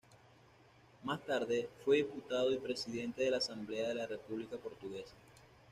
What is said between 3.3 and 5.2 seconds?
Asamblea de la República Portuguesa.